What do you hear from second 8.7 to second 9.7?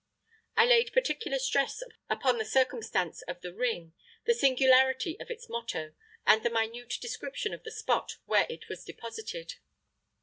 deposited.